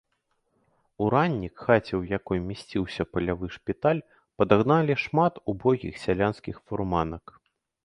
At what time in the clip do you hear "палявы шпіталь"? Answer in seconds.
3.13-4.03